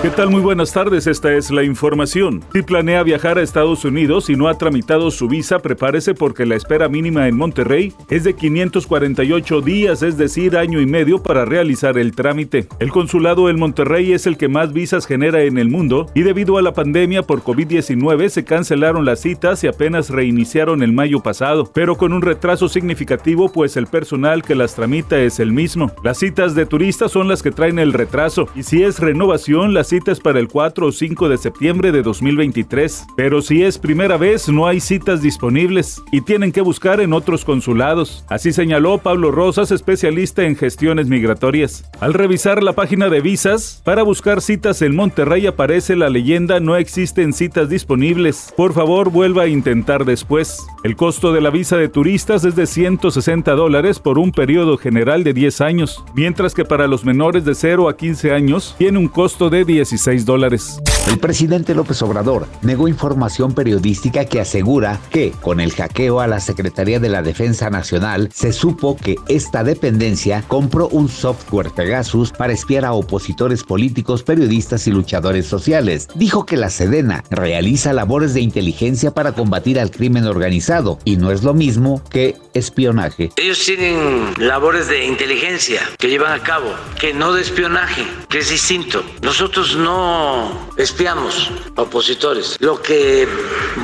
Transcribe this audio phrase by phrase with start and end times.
[0.00, 0.30] ¿Qué tal?
[0.30, 2.44] Muy buenas tardes, esta es la información.
[2.52, 6.54] Si planea viajar a Estados Unidos y no ha tramitado su visa, prepárese porque la
[6.54, 11.98] espera mínima en Monterrey es de 548 días, es decir, año y medio para realizar
[11.98, 12.68] el trámite.
[12.78, 16.58] El consulado en Monterrey es el que más visas genera en el mundo y debido
[16.58, 21.72] a la pandemia por COVID-19 se cancelaron las citas y apenas reiniciaron el mayo pasado,
[21.74, 25.90] pero con un retraso significativo pues el personal que las tramita es el mismo.
[26.04, 29.87] Las citas de turistas son las que traen el retraso y si es renovación, las
[29.88, 34.48] citas para el 4 o 5 de septiembre de 2023, pero si es primera vez
[34.48, 38.24] no hay citas disponibles y tienen que buscar en otros consulados.
[38.28, 41.90] Así señaló Pablo Rosas, especialista en gestiones migratorias.
[42.00, 46.76] Al revisar la página de visas, para buscar citas en Monterrey aparece la leyenda no
[46.76, 48.52] existen citas disponibles.
[48.56, 50.66] Por favor, vuelva a intentar después.
[50.84, 55.24] El costo de la visa de turistas es de 160 dólares por un periodo general
[55.24, 59.08] de 10 años, mientras que para los menores de 0 a 15 años tiene un
[59.08, 60.80] costo de 10 16 dólares.
[61.08, 66.40] El presidente López Obrador negó información periodística que asegura que, con el hackeo a la
[66.40, 72.52] Secretaría de la Defensa Nacional, se supo que esta dependencia compró un software Pegasus para
[72.52, 76.08] espiar a opositores políticos, periodistas y luchadores sociales.
[76.16, 81.30] Dijo que la Sedena realiza labores de inteligencia para combatir al crimen organizado y no
[81.30, 83.30] es lo mismo que espionaje.
[83.36, 88.50] Ellos tienen labores de inteligencia que llevan a cabo, que no de espionaje, que es
[88.50, 89.04] distinto.
[89.22, 92.56] Nosotros no espiamos opositores.
[92.60, 93.28] Lo que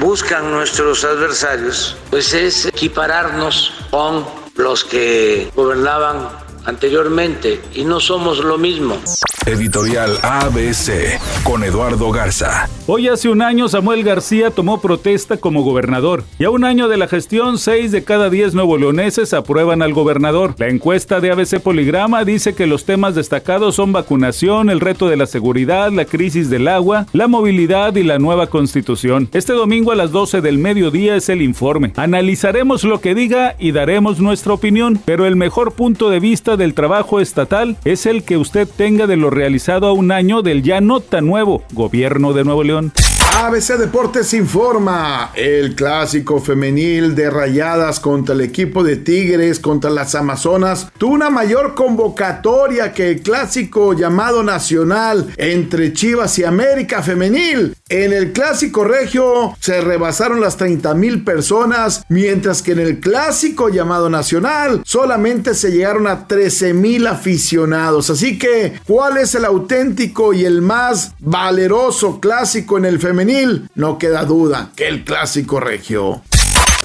[0.00, 4.24] buscan nuestros adversarios pues es equipararnos con
[4.56, 6.28] los que gobernaban
[6.64, 8.98] anteriormente y no somos lo mismo.
[9.47, 12.67] Editorial ABC con Eduardo Garza.
[12.87, 16.97] Hoy hace un año Samuel García tomó protesta como gobernador y a un año de
[16.97, 20.55] la gestión, seis de cada diez nuevo leoneses aprueban al gobernador.
[20.56, 25.19] La encuesta de ABC Poligrama dice que los temas destacados son vacunación, el reto de
[25.19, 29.28] la seguridad, la crisis del agua, la movilidad y la nueva constitución.
[29.34, 31.93] Este domingo a las 12 del mediodía es el informe.
[31.97, 36.72] Analizaremos lo que diga y daremos nuestra opinión, pero el mejor punto de vista del
[36.72, 40.81] trabajo estatal es el que usted tenga de los realizado a un año del ya
[40.81, 42.93] no tan nuevo gobierno de Nuevo León.
[43.37, 45.33] ABC Deportes informa.
[45.34, 51.31] El clásico femenil de Rayadas contra el equipo de Tigres contra las Amazonas tuvo una
[51.31, 57.75] mayor convocatoria que el clásico llamado nacional entre Chivas y América Femenil.
[57.89, 63.69] En el clásico regio se rebasaron las 30 mil personas, mientras que en el clásico
[63.69, 68.11] llamado nacional solamente se llegaron a 13 mil aficionados.
[68.11, 73.68] Así que, ¿cuál es el auténtico y el más valeroso clásico en el femenil?
[73.74, 76.22] no queda duda que el clásico regio.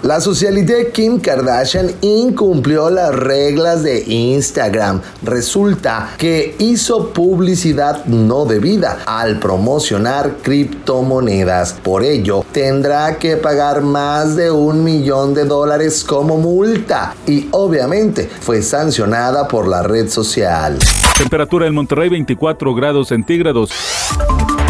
[0.01, 5.01] La socialité Kim Kardashian incumplió las reglas de Instagram.
[5.23, 11.73] Resulta que hizo publicidad no debida al promocionar criptomonedas.
[11.83, 18.29] Por ello, tendrá que pagar más de un millón de dólares como multa y obviamente
[18.39, 20.79] fue sancionada por la red social.
[21.17, 23.71] Temperatura en Monterrey 24 grados centígrados.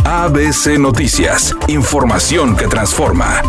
[0.06, 3.44] ABC Noticias, información que transforma.